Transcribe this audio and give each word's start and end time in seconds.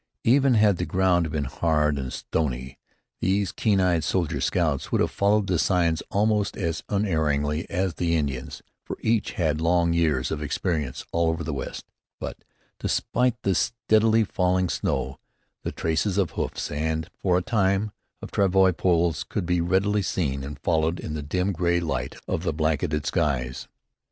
Even 0.23 0.55
had 0.55 0.77
the 0.77 0.85
ground 0.87 1.29
been 1.29 1.43
hard 1.43 1.99
and 1.99 2.11
stony 2.11 2.79
these 3.19 3.51
keen 3.51 3.79
eyed 3.79 4.03
soldier 4.03 4.41
scouts 4.41 4.87
could 4.87 4.99
have 4.99 5.11
followed 5.11 5.45
the 5.45 5.59
signs 5.59 6.01
almost 6.09 6.57
as 6.57 6.81
unerringly 6.89 7.69
as 7.69 7.93
the 7.93 8.15
Indians, 8.15 8.63
for 8.83 8.97
each 9.01 9.33
had 9.33 9.45
had 9.57 9.61
long 9.61 9.93
years 9.93 10.31
of 10.31 10.41
experience 10.41 11.05
all 11.11 11.29
over 11.29 11.43
the 11.43 11.53
West; 11.53 11.85
but, 12.19 12.43
despite 12.79 13.39
the 13.43 13.53
steadily 13.53 14.23
falling 14.23 14.69
snow, 14.69 15.19
the 15.61 15.71
traces 15.71 16.17
of 16.17 16.31
hoofs 16.31 16.71
and, 16.71 17.07
for 17.15 17.37
a 17.37 17.43
time, 17.43 17.91
of 18.23 18.31
travois 18.31 18.71
poles 18.73 19.23
could 19.23 19.45
be 19.45 19.61
readily 19.61 20.01
seen 20.01 20.43
and 20.43 20.57
followed 20.61 20.99
in 20.99 21.13
the 21.13 21.21
dim 21.21 21.51
gray 21.51 21.79
light 21.79 22.15
of 22.27 22.41
the 22.41 22.51
blanketed 22.53 23.05
skies. 23.05 23.67